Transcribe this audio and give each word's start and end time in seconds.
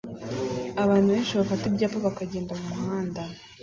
Abantu 0.83 1.07
benshi 1.15 1.37
bafata 1.39 1.63
ibyapa 1.69 1.97
bakagenda 2.05 2.51
mumuhanda 2.59 3.21